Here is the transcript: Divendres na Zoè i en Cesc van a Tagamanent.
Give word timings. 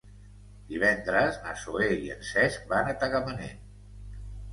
Divendres 0.69 1.35
na 1.43 1.53
Zoè 1.63 1.89
i 2.05 2.09
en 2.13 2.23
Cesc 2.29 2.65
van 2.71 2.89
a 2.95 2.97
Tagamanent. 3.05 3.61